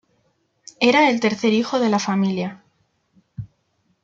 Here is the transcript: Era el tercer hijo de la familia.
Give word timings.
Era 0.79 1.11
el 1.11 1.19
tercer 1.19 1.53
hijo 1.53 1.79
de 1.79 1.89
la 1.89 1.99
familia. 1.99 2.63